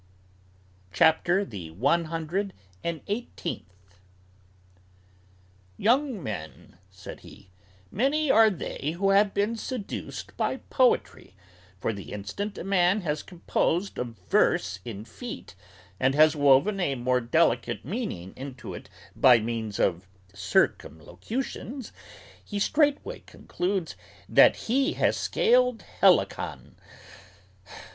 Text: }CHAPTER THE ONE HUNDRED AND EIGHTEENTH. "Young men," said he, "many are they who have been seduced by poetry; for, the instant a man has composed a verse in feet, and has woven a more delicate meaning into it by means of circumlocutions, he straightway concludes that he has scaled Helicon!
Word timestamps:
}CHAPTER 0.91 1.45
THE 1.45 1.69
ONE 1.69 2.05
HUNDRED 2.05 2.53
AND 2.83 3.01
EIGHTEENTH. 3.07 3.99
"Young 5.77 6.23
men," 6.23 6.77
said 6.89 7.19
he, 7.19 7.51
"many 7.91 8.31
are 8.31 8.49
they 8.49 8.95
who 8.97 9.11
have 9.11 9.31
been 9.35 9.55
seduced 9.55 10.35
by 10.37 10.57
poetry; 10.71 11.35
for, 11.79 11.93
the 11.93 12.13
instant 12.13 12.57
a 12.57 12.63
man 12.63 13.01
has 13.01 13.21
composed 13.21 13.99
a 13.99 14.05
verse 14.05 14.79
in 14.83 15.05
feet, 15.05 15.53
and 15.99 16.15
has 16.15 16.35
woven 16.35 16.79
a 16.79 16.95
more 16.95 17.21
delicate 17.21 17.85
meaning 17.85 18.33
into 18.35 18.73
it 18.73 18.89
by 19.15 19.37
means 19.37 19.77
of 19.77 20.07
circumlocutions, 20.33 21.91
he 22.43 22.57
straightway 22.57 23.19
concludes 23.27 23.95
that 24.27 24.55
he 24.65 24.93
has 24.93 25.15
scaled 25.15 25.83
Helicon! 26.01 26.75